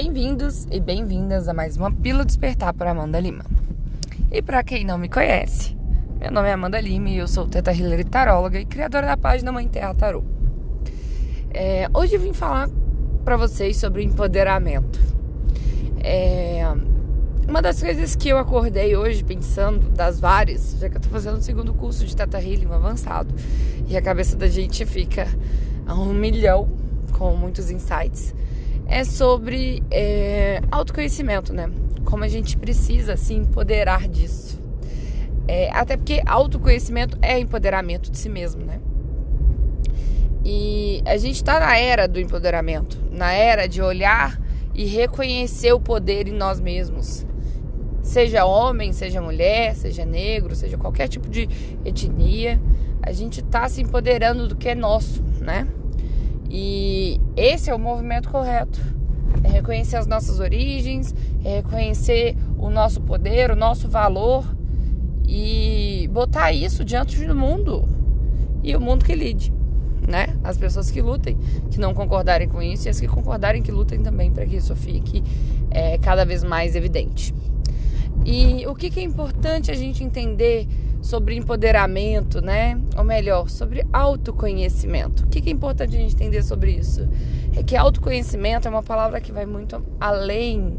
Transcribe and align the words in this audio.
Bem-vindos 0.00 0.64
e 0.70 0.78
bem-vindas 0.78 1.48
a 1.48 1.52
mais 1.52 1.76
uma 1.76 1.90
Pílula 1.90 2.24
Despertar 2.24 2.72
por 2.72 2.86
Amanda 2.86 3.18
Lima. 3.18 3.44
E 4.30 4.40
para 4.40 4.62
quem 4.62 4.84
não 4.84 4.96
me 4.96 5.08
conhece, 5.08 5.76
meu 6.20 6.30
nome 6.30 6.48
é 6.48 6.52
Amanda 6.52 6.80
Lima 6.80 7.08
e 7.08 7.18
eu 7.18 7.26
sou 7.26 7.48
Teta 7.48 7.72
Hillary 7.72 8.04
Taróloga 8.04 8.60
e 8.60 8.64
criadora 8.64 9.08
da 9.08 9.16
página 9.16 9.50
Mãe 9.50 9.66
Terra 9.66 9.92
Tarô. 9.96 10.22
É, 11.50 11.88
hoje 11.92 12.14
eu 12.14 12.20
vim 12.20 12.32
falar 12.32 12.70
para 13.24 13.36
vocês 13.36 13.76
sobre 13.76 14.04
empoderamento. 14.04 15.00
É, 15.98 16.62
uma 17.48 17.60
das 17.60 17.82
coisas 17.82 18.14
que 18.14 18.28
eu 18.28 18.38
acordei 18.38 18.96
hoje 18.96 19.24
pensando, 19.24 19.90
das 19.90 20.20
várias, 20.20 20.76
já 20.78 20.88
que 20.88 20.96
eu 20.96 21.00
tô 21.00 21.08
fazendo 21.08 21.38
o 21.38 21.42
segundo 21.42 21.74
curso 21.74 22.06
de 22.06 22.14
Teta 22.14 22.40
Healing 22.40 22.72
avançado, 22.72 23.34
e 23.88 23.96
a 23.96 24.00
cabeça 24.00 24.36
da 24.36 24.46
gente 24.46 24.86
fica 24.86 25.26
a 25.84 25.94
um 25.94 26.14
milhão 26.14 26.68
com 27.18 27.34
muitos 27.34 27.68
insights 27.68 28.32
é 28.88 29.04
sobre 29.04 29.82
é, 29.90 30.62
autoconhecimento, 30.72 31.52
né? 31.52 31.70
Como 32.04 32.24
a 32.24 32.28
gente 32.28 32.56
precisa 32.56 33.16
se 33.16 33.34
empoderar 33.34 34.08
disso. 34.08 34.58
É, 35.46 35.70
até 35.72 35.96
porque 35.96 36.22
autoconhecimento 36.26 37.18
é 37.20 37.38
empoderamento 37.38 38.10
de 38.10 38.16
si 38.16 38.28
mesmo, 38.28 38.64
né? 38.64 38.80
E 40.44 41.02
a 41.04 41.18
gente 41.18 41.36
está 41.36 41.60
na 41.60 41.76
era 41.76 42.08
do 42.08 42.18
empoderamento, 42.18 42.98
na 43.10 43.32
era 43.32 43.68
de 43.68 43.82
olhar 43.82 44.40
e 44.74 44.86
reconhecer 44.86 45.72
o 45.72 45.80
poder 45.80 46.26
em 46.26 46.32
nós 46.32 46.58
mesmos. 46.58 47.26
Seja 48.02 48.46
homem, 48.46 48.92
seja 48.92 49.20
mulher, 49.20 49.74
seja 49.74 50.06
negro, 50.06 50.54
seja 50.54 50.78
qualquer 50.78 51.08
tipo 51.08 51.28
de 51.28 51.46
etnia, 51.84 52.58
a 53.02 53.12
gente 53.12 53.40
está 53.40 53.68
se 53.68 53.82
empoderando 53.82 54.48
do 54.48 54.56
que 54.56 54.70
é 54.70 54.74
nosso, 54.74 55.22
né? 55.40 55.66
E 56.50 57.20
esse 57.36 57.70
é 57.70 57.74
o 57.74 57.78
movimento 57.78 58.28
correto. 58.28 58.80
É 59.44 59.48
reconhecer 59.48 59.96
as 59.96 60.06
nossas 60.06 60.40
origens, 60.40 61.14
é 61.44 61.56
reconhecer 61.56 62.36
o 62.56 62.70
nosso 62.70 63.00
poder, 63.00 63.50
o 63.50 63.56
nosso 63.56 63.88
valor 63.88 64.44
e 65.26 66.08
botar 66.12 66.52
isso 66.52 66.84
diante 66.84 67.22
do 67.26 67.34
mundo 67.34 67.86
e 68.62 68.74
o 68.74 68.80
mundo 68.80 69.04
que 69.04 69.14
lide, 69.14 69.52
né? 70.06 70.36
As 70.42 70.56
pessoas 70.56 70.90
que 70.90 71.02
lutem, 71.02 71.36
que 71.70 71.78
não 71.78 71.92
concordarem 71.92 72.48
com 72.48 72.62
isso 72.62 72.88
e 72.88 72.90
as 72.90 72.98
que 72.98 73.06
concordarem 73.06 73.62
que 73.62 73.70
lutem 73.70 74.02
também 74.02 74.30
para 74.32 74.46
que 74.46 74.56
isso 74.56 74.74
fique 74.74 75.22
é, 75.70 75.98
cada 75.98 76.24
vez 76.24 76.42
mais 76.42 76.74
evidente. 76.74 77.34
E 78.24 78.66
o 78.66 78.74
que, 78.74 78.90
que 78.90 79.00
é 79.00 79.02
importante 79.02 79.70
a 79.70 79.74
gente 79.74 80.02
entender 80.02 80.66
sobre 81.00 81.36
empoderamento, 81.36 82.40
né? 82.40 82.80
Ou 82.96 83.04
melhor, 83.04 83.48
sobre 83.48 83.86
autoconhecimento. 83.92 85.24
O 85.24 85.26
que 85.26 85.48
é 85.48 85.52
importante 85.52 85.96
a 85.96 85.98
gente 85.98 86.14
entender 86.14 86.42
sobre 86.42 86.72
isso? 86.72 87.08
É 87.56 87.62
que 87.62 87.76
autoconhecimento 87.76 88.66
é 88.66 88.70
uma 88.70 88.82
palavra 88.82 89.20
que 89.20 89.32
vai 89.32 89.46
muito 89.46 89.82
além 90.00 90.78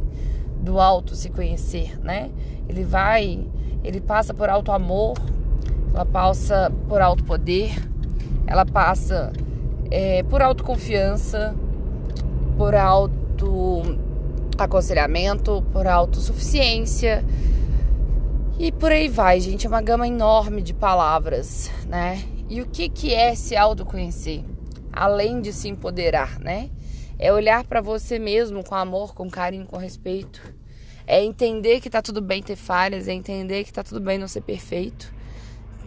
do 0.62 0.80
auto 0.80 1.16
se 1.16 1.30
conhecer, 1.30 2.00
né? 2.02 2.30
Ele 2.68 2.84
vai, 2.84 3.48
ele 3.84 4.02
passa 4.02 4.34
por 4.34 4.50
auto 4.50 4.72
amor, 4.72 5.18
ela 5.94 6.06
passa 6.06 6.72
por 6.88 7.02
auto 7.02 7.24
poder, 7.24 7.76
ela 8.46 8.66
passa 8.66 9.32
é, 9.90 10.22
por 10.24 10.42
autoconfiança, 10.42 11.56
por 12.58 12.76
auto 12.76 13.82
aconselhamento, 14.58 15.64
por 15.72 15.88
autossuficiência, 15.88 17.24
e 18.60 18.74
por 18.74 18.92
aí 18.92 19.08
vai, 19.08 19.40
gente, 19.40 19.66
é 19.66 19.70
uma 19.70 19.82
gama 19.82 20.06
enorme 20.06 20.62
de 20.62 20.74
palavras, 20.74 21.72
né? 21.88 22.22
E 22.50 22.60
o 22.60 22.66
que, 22.66 22.90
que 22.90 23.14
é 23.14 23.34
se 23.34 23.56
autoconhecer? 23.56 24.44
Além 24.92 25.40
de 25.40 25.54
se 25.54 25.70
empoderar, 25.70 26.38
né? 26.40 26.70
É 27.18 27.32
olhar 27.32 27.64
para 27.64 27.80
você 27.80 28.20
mesmo 28.20 28.62
com 28.62 28.76
amor, 28.76 29.16
com 29.16 29.30
carinho, 29.30 29.66
com 29.66 29.78
respeito. 29.78 30.42
É 31.08 31.24
entender 31.24 31.80
que 31.80 31.90
tá 31.90 32.02
tudo 32.02 32.22
bem 32.22 32.44
ter 32.44 32.58
falhas, 32.58 33.08
é 33.08 33.14
entender 33.14 33.64
que 33.64 33.72
tá 33.72 33.82
tudo 33.82 34.02
bem 34.02 34.18
não 34.18 34.28
ser 34.28 34.42
perfeito. 34.42 35.10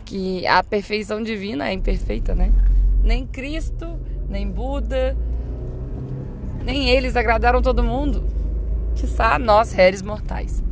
Que 0.06 0.46
a 0.46 0.64
perfeição 0.64 1.22
divina 1.22 1.68
é 1.68 1.74
imperfeita, 1.74 2.34
né? 2.34 2.50
Nem 3.04 3.26
Cristo, 3.26 4.00
nem 4.30 4.48
Buda, 4.48 5.14
nem 6.64 6.88
eles 6.88 7.16
agradaram 7.16 7.60
todo 7.60 7.84
mundo. 7.84 8.24
Que 8.94 9.06
nós, 9.38 9.72
réis 9.72 10.00
mortais. 10.00 10.62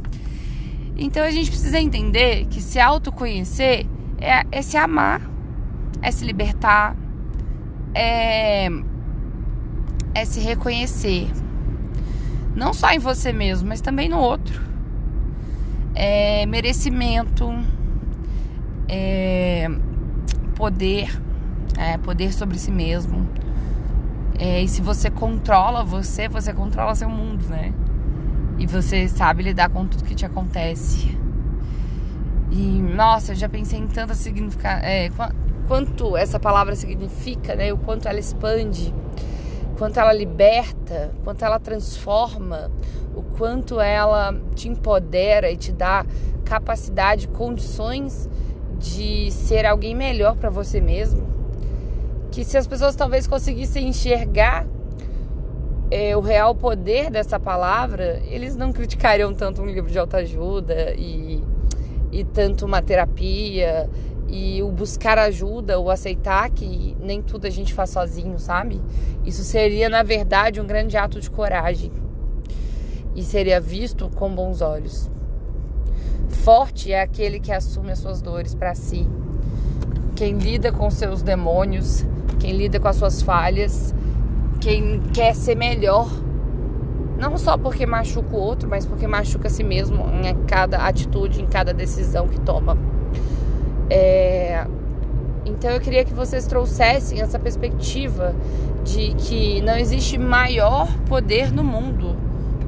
Então 1.03 1.25
a 1.25 1.31
gente 1.31 1.51
precisa 1.51 1.81
entender 1.81 2.45
que 2.51 2.61
se 2.61 2.79
autoconhecer 2.79 3.87
é, 4.19 4.45
é 4.53 4.61
se 4.61 4.77
amar, 4.77 5.23
é 6.03 6.11
se 6.11 6.27
libertar, 6.27 6.95
é, 7.95 8.69
é 10.15 10.25
se 10.27 10.41
reconhecer. 10.41 11.31
Não 12.55 12.75
só 12.75 12.91
em 12.91 12.99
você 12.99 13.33
mesmo, 13.33 13.67
mas 13.67 13.81
também 13.81 14.11
no 14.11 14.19
outro. 14.19 14.61
É 15.95 16.45
merecimento, 16.45 17.49
é 18.87 19.71
poder, 20.55 21.19
é 21.79 21.97
poder 21.97 22.31
sobre 22.35 22.59
si 22.59 22.71
mesmo. 22.71 23.27
É, 24.39 24.63
e 24.63 24.69
se 24.69 24.83
você 24.83 25.11
controla 25.11 25.83
você, 25.83 26.29
você 26.29 26.53
controla 26.53 26.95
seu 26.95 27.09
mundo, 27.09 27.47
né? 27.49 27.73
E 28.61 28.67
você 28.67 29.09
sabe 29.09 29.43
lidar 29.43 29.71
com 29.71 29.87
tudo 29.87 30.05
que 30.05 30.15
te 30.15 30.27
acontece. 30.27 31.19
E 32.51 32.57
nossa, 32.57 33.33
eu 33.33 33.37
já 33.37 33.49
pensei 33.49 33.79
em 33.79 33.87
tanta 33.87 34.15
significar, 34.15 34.85
é, 34.85 35.11
quanto 35.67 36.15
essa 36.15 36.39
palavra 36.39 36.77
significa, 36.77 37.55
né? 37.55 37.73
O 37.73 37.79
quanto 37.79 38.07
ela 38.07 38.21
expande, 38.21 38.95
quanto 39.79 39.99
ela 39.99 40.13
liberta, 40.13 41.11
quanto 41.25 41.43
ela 41.43 41.59
transforma, 41.59 42.71
o 43.15 43.23
quanto 43.23 43.81
ela 43.81 44.39
te 44.55 44.69
empodera 44.69 45.51
e 45.51 45.57
te 45.57 45.73
dá 45.73 46.05
capacidade, 46.45 47.29
condições 47.29 48.29
de 48.79 49.31
ser 49.31 49.65
alguém 49.65 49.95
melhor 49.95 50.37
para 50.37 50.51
você 50.51 50.83
mesmo. 50.83 51.27
Que 52.31 52.45
se 52.45 52.59
as 52.59 52.67
pessoas 52.67 52.95
talvez 52.95 53.27
conseguissem 53.27 53.89
enxergar 53.89 54.67
é, 55.91 56.17
o 56.17 56.21
real 56.21 56.55
poder 56.55 57.11
dessa 57.11 57.41
palavra, 57.41 58.23
eles 58.27 58.55
não 58.55 58.73
criticariam 58.73 59.35
tanto 59.35 59.61
um 59.61 59.67
livro 59.67 59.91
de 59.91 59.99
autoajuda 59.99 60.95
e, 60.97 61.43
e 62.13 62.25
tanto 62.25 62.65
uma 62.65 62.81
terapia 62.81 63.91
e 64.29 64.63
o 64.63 64.71
buscar 64.71 65.19
ajuda, 65.19 65.81
o 65.81 65.91
aceitar 65.91 66.49
que 66.51 66.97
nem 67.01 67.21
tudo 67.21 67.49
a 67.49 67.51
gente 67.51 67.75
faz 67.75 67.91
sozinho, 67.91 68.39
sabe? 68.39 68.81
Isso 69.27 69.43
seria, 69.43 69.89
na 69.89 70.05
verdade, 70.05 70.61
um 70.61 70.67
grande 70.67 70.97
ato 70.97 71.21
de 71.21 71.29
coragem 71.29 71.91
e 73.17 73.25
seria 73.25 73.61
visto 73.61 74.09
com 74.11 74.33
bons 74.33 74.61
olhos. 74.61 75.11
Forte 76.29 76.93
é 76.93 77.03
aquele 77.03 77.41
que 77.41 77.51
assume 77.51 77.91
as 77.91 77.99
suas 77.99 78.23
dores 78.23 78.55
para 78.55 78.77
si, 78.77 79.05
quem 80.15 80.39
lida 80.39 80.71
com 80.71 80.89
seus 80.89 81.21
demônios, 81.21 82.07
quem 82.39 82.57
lida 82.57 82.79
com 82.79 82.87
as 82.87 82.97
suas 82.97 83.21
falhas 83.21 83.93
quem 84.61 85.01
quer 85.13 85.35
ser 85.35 85.57
melhor, 85.57 86.09
não 87.19 87.37
só 87.39 87.57
porque 87.57 87.87
machuca 87.87 88.37
o 88.37 88.39
outro, 88.39 88.69
mas 88.69 88.87
porque 88.87 89.07
machuca 89.07 89.49
a 89.49 89.51
si 89.51 89.65
mesmo 89.65 90.05
em 90.23 90.45
cada 90.45 90.79
atitude, 90.79 91.41
em 91.41 91.47
cada 91.47 91.73
decisão 91.73 92.29
que 92.29 92.39
toma. 92.41 92.77
É... 93.89 94.67
Então 95.45 95.71
eu 95.71 95.81
queria 95.81 96.05
que 96.05 96.13
vocês 96.13 96.47
trouxessem 96.47 97.21
essa 97.21 97.39
perspectiva 97.39 98.35
de 98.85 99.15
que 99.15 99.61
não 99.63 99.77
existe 99.77 100.19
maior 100.19 100.89
poder 101.09 101.51
no 101.51 101.65
mundo 101.65 102.15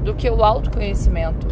do 0.03 0.13
que 0.13 0.29
o 0.29 0.43
autoconhecimento. 0.43 1.47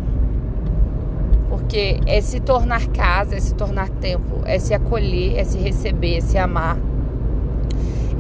Porque 1.50 2.00
é 2.06 2.20
se 2.22 2.40
tornar 2.40 2.88
casa, 2.88 3.36
é 3.36 3.40
se 3.40 3.54
tornar 3.54 3.90
tempo, 3.90 4.42
é 4.46 4.58
se 4.58 4.74
acolher, 4.74 5.38
é 5.38 5.44
se 5.44 5.58
receber, 5.58 6.18
é 6.18 6.22
se 6.22 6.38
amar 6.38 6.78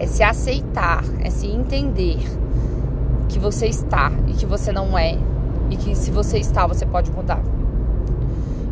é 0.01 0.07
se 0.07 0.23
aceitar, 0.23 1.03
é 1.23 1.29
se 1.29 1.45
entender 1.45 2.17
que 3.29 3.37
você 3.37 3.67
está 3.67 4.11
e 4.27 4.33
que 4.33 4.47
você 4.47 4.71
não 4.71 4.97
é 4.97 5.15
e 5.69 5.77
que 5.77 5.95
se 5.95 6.09
você 6.09 6.39
está 6.39 6.65
você 6.65 6.87
pode 6.87 7.11
mudar. 7.11 7.39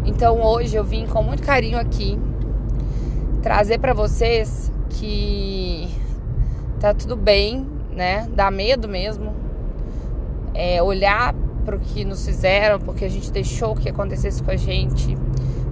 Então 0.04 0.42
hoje 0.42 0.76
eu 0.76 0.84
vim 0.84 1.06
com 1.06 1.22
muito 1.22 1.44
carinho 1.44 1.78
aqui 1.78 2.20
trazer 3.44 3.78
para 3.78 3.94
vocês 3.94 4.72
que 4.90 5.88
tá 6.80 6.96
tudo 6.96 7.16
bem, 7.16 7.64
né? 7.92 8.28
Dá 8.34 8.50
medo 8.50 8.90
mesmo. 8.90 9.32
É 10.56 10.82
olhar 10.82 11.36
para 11.64 11.76
o 11.76 11.80
que 11.80 12.04
nos 12.04 12.26
fizeram, 12.26 12.80
porque 12.80 13.06
a 13.06 13.10
gente 13.10 13.32
deixou 13.32 13.76
que 13.76 13.88
acontecesse 13.88 14.42
com 14.42 14.50
a 14.50 14.56
gente, 14.56 15.16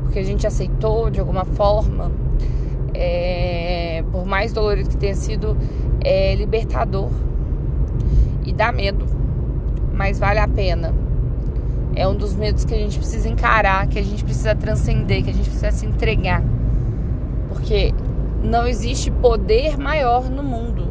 porque 0.03 0.19
a 0.19 0.23
gente 0.23 0.45
aceitou 0.45 1.09
de 1.09 1.19
alguma 1.19 1.45
forma 1.45 2.11
é, 2.93 4.03
por 4.11 4.25
mais 4.25 4.53
dolorido 4.53 4.89
que 4.89 4.97
tenha 4.97 5.15
sido, 5.15 5.57
é 6.03 6.35
libertador 6.35 7.09
e 8.45 8.53
dá 8.53 8.71
medo, 8.71 9.05
mas 9.93 10.19
vale 10.19 10.39
a 10.39 10.47
pena. 10.47 10.93
É 11.95 12.07
um 12.07 12.15
dos 12.15 12.35
medos 12.35 12.63
que 12.63 12.73
a 12.73 12.77
gente 12.77 12.97
precisa 12.97 13.27
encarar, 13.27 13.87
que 13.87 13.97
a 13.97 14.03
gente 14.03 14.23
precisa 14.23 14.53
transcender, 14.53 15.23
que 15.23 15.31
a 15.31 15.33
gente 15.33 15.49
precisa 15.49 15.71
se 15.71 15.85
entregar. 15.85 16.43
Porque 17.49 17.93
não 18.43 18.67
existe 18.67 19.09
poder 19.09 19.77
maior 19.77 20.29
no 20.29 20.43
mundo 20.43 20.87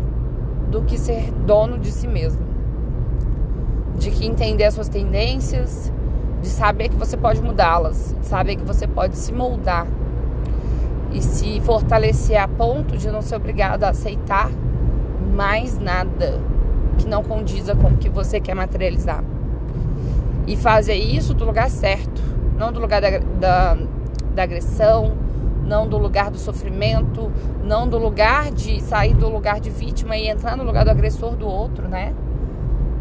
do 0.70 0.82
que 0.82 0.98
ser 0.98 1.30
dono 1.46 1.78
de 1.78 1.92
si 1.92 2.08
mesmo. 2.08 2.44
De 3.98 4.10
que 4.10 4.26
entender 4.26 4.64
as 4.64 4.74
suas 4.74 4.88
tendências, 4.88 5.92
de 6.42 6.48
saber 6.48 6.88
que 6.88 6.96
você 6.96 7.16
pode 7.16 7.40
mudá-las, 7.40 8.14
de 8.20 8.26
saber 8.26 8.56
que 8.56 8.64
você 8.64 8.86
pode 8.86 9.16
se 9.16 9.32
moldar 9.32 9.86
e 11.16 11.22
se 11.22 11.60
fortalecer 11.62 12.36
a 12.36 12.46
ponto 12.46 12.94
de 12.94 13.10
não 13.10 13.22
ser 13.22 13.36
obrigado 13.36 13.84
a 13.84 13.88
aceitar 13.88 14.50
mais 15.34 15.78
nada 15.78 16.38
que 16.98 17.08
não 17.08 17.22
condiza 17.22 17.74
com 17.74 17.88
o 17.88 17.96
que 17.96 18.10
você 18.10 18.38
quer 18.38 18.54
materializar. 18.54 19.24
E 20.46 20.56
fazer 20.56 20.94
isso 20.94 21.32
do 21.32 21.46
lugar 21.46 21.70
certo, 21.70 22.22
não 22.58 22.70
do 22.70 22.78
lugar 22.78 23.00
da, 23.00 23.18
da, 23.18 23.78
da 24.34 24.42
agressão, 24.42 25.14
não 25.64 25.88
do 25.88 25.96
lugar 25.96 26.30
do 26.30 26.38
sofrimento, 26.38 27.32
não 27.64 27.88
do 27.88 27.96
lugar 27.96 28.50
de 28.50 28.82
sair 28.82 29.14
do 29.14 29.30
lugar 29.30 29.58
de 29.58 29.70
vítima 29.70 30.18
e 30.18 30.28
entrar 30.28 30.54
no 30.54 30.64
lugar 30.64 30.84
do 30.84 30.90
agressor 30.90 31.34
do 31.34 31.46
outro, 31.46 31.88
né? 31.88 32.14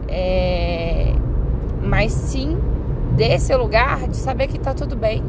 É... 0.07 1.13
Mas 1.83 2.13
sim 2.13 2.57
desse 3.15 3.53
lugar 3.55 4.07
de 4.07 4.15
saber 4.15 4.47
que 4.47 4.57
tá 4.57 4.73
tudo 4.73 4.95
bem, 4.95 5.21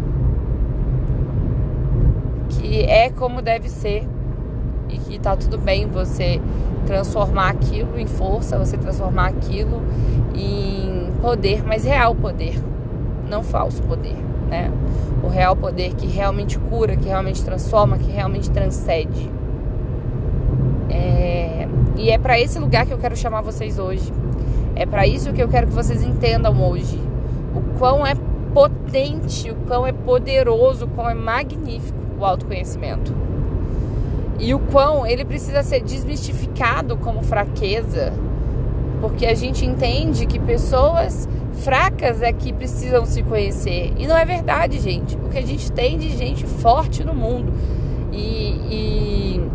que 2.48 2.82
é 2.82 3.10
como 3.10 3.42
deve 3.42 3.68
ser 3.68 4.06
e 4.88 4.98
que 4.98 5.18
tá 5.18 5.36
tudo 5.36 5.58
bem 5.58 5.86
você 5.86 6.40
transformar 6.86 7.50
aquilo 7.50 7.98
em 7.98 8.06
força, 8.06 8.58
você 8.58 8.76
transformar 8.76 9.26
aquilo 9.26 9.82
em 10.34 11.10
poder, 11.20 11.64
mas 11.66 11.84
real 11.84 12.14
poder, 12.14 12.54
não 13.28 13.42
falso 13.42 13.82
poder, 13.82 14.16
né? 14.48 14.70
O 15.22 15.28
real 15.28 15.56
poder 15.56 15.94
que 15.94 16.06
realmente 16.06 16.58
cura, 16.58 16.96
que 16.96 17.08
realmente 17.08 17.44
transforma, 17.44 17.98
que 17.98 18.10
realmente 18.10 18.50
transcende. 18.50 19.30
É... 20.88 21.66
E 21.96 22.10
é 22.10 22.18
para 22.18 22.38
esse 22.38 22.58
lugar 22.58 22.86
que 22.86 22.92
eu 22.92 22.98
quero 22.98 23.16
chamar 23.16 23.40
vocês 23.40 23.78
hoje. 23.78 24.12
É 24.76 24.86
para 24.86 25.06
isso 25.06 25.32
que 25.32 25.42
eu 25.42 25.48
quero 25.48 25.66
que 25.66 25.72
vocês 25.72 26.02
entendam 26.02 26.62
hoje. 26.62 27.00
O 27.54 27.78
quão 27.78 28.06
é 28.06 28.14
potente, 28.52 29.50
o 29.50 29.56
quão 29.66 29.86
é 29.86 29.92
poderoso, 29.92 30.84
o 30.84 30.88
quão 30.88 31.08
é 31.08 31.14
magnífico 31.14 32.05
o 32.18 32.24
autoconhecimento. 32.24 33.14
E 34.38 34.52
o 34.54 34.58
quão 34.58 35.06
ele 35.06 35.24
precisa 35.24 35.62
ser 35.62 35.80
desmistificado 35.80 36.96
como 36.96 37.22
fraqueza, 37.22 38.12
porque 39.00 39.26
a 39.26 39.34
gente 39.34 39.64
entende 39.64 40.26
que 40.26 40.38
pessoas 40.38 41.28
fracas 41.56 42.22
é 42.22 42.32
que 42.32 42.52
precisam 42.52 43.06
se 43.06 43.22
conhecer. 43.22 43.92
E 43.96 44.06
não 44.06 44.16
é 44.16 44.24
verdade, 44.24 44.78
gente. 44.78 45.16
O 45.16 45.28
que 45.28 45.38
a 45.38 45.46
gente 45.46 45.72
tem 45.72 45.98
de 45.98 46.10
gente 46.10 46.46
forte 46.46 47.02
no 47.02 47.14
mundo 47.14 47.52
e, 48.12 48.60
e 48.70 49.50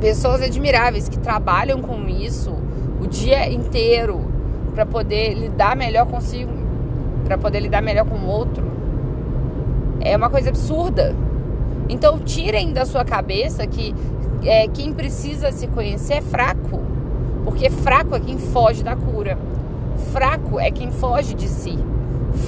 pessoas 0.00 0.42
admiráveis 0.42 1.08
que 1.08 1.18
trabalham 1.18 1.80
com 1.80 2.08
isso 2.08 2.54
o 3.00 3.06
dia 3.06 3.50
inteiro 3.50 4.20
para 4.74 4.86
poder 4.86 5.34
lidar 5.34 5.76
melhor 5.76 6.06
consigo, 6.06 6.52
para 7.24 7.36
poder 7.36 7.60
lidar 7.60 7.82
melhor 7.82 8.06
com 8.06 8.16
o 8.16 8.26
outro. 8.26 8.64
É 10.00 10.16
uma 10.16 10.30
coisa 10.30 10.48
absurda. 10.48 11.14
Então 11.88 12.18
tirem 12.18 12.72
da 12.72 12.84
sua 12.84 13.04
cabeça 13.04 13.66
que 13.66 13.94
é, 14.44 14.66
quem 14.68 14.92
precisa 14.92 15.52
se 15.52 15.66
conhecer 15.66 16.14
é 16.14 16.20
fraco. 16.20 16.80
Porque 17.44 17.68
fraco 17.70 18.14
é 18.14 18.20
quem 18.20 18.38
foge 18.38 18.82
da 18.82 18.96
cura. 18.96 19.38
Fraco 20.12 20.58
é 20.58 20.70
quem 20.70 20.90
foge 20.90 21.34
de 21.34 21.48
si. 21.48 21.78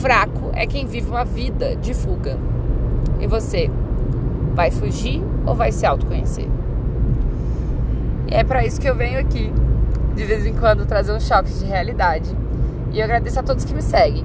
Fraco 0.00 0.50
é 0.54 0.66
quem 0.66 0.86
vive 0.86 1.08
uma 1.08 1.24
vida 1.24 1.76
de 1.76 1.94
fuga. 1.94 2.38
E 3.20 3.26
você 3.26 3.70
vai 4.54 4.70
fugir 4.70 5.22
ou 5.46 5.54
vai 5.54 5.72
se 5.72 5.84
autoconhecer? 5.84 6.48
E 8.30 8.34
é 8.34 8.44
para 8.44 8.64
isso 8.64 8.80
que 8.80 8.88
eu 8.88 8.94
venho 8.94 9.18
aqui, 9.18 9.52
de 10.14 10.24
vez 10.24 10.46
em 10.46 10.54
quando, 10.54 10.86
trazer 10.86 11.12
um 11.12 11.20
choque 11.20 11.52
de 11.52 11.64
realidade. 11.64 12.34
E 12.92 12.98
eu 12.98 13.04
agradeço 13.04 13.40
a 13.40 13.42
todos 13.42 13.64
que 13.64 13.74
me 13.74 13.82
seguem. 13.82 14.24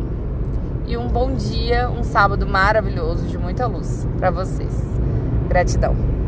E 0.90 0.98
um 0.98 1.08
bom 1.08 1.36
dia, 1.36 1.88
um 1.88 2.04
sábado 2.04 2.48
maravilhoso 2.48 3.28
de 3.28 3.38
muita 3.38 3.68
luz 3.68 4.08
para 4.18 4.32
vocês. 4.32 4.74
Gratidão. 5.48 6.19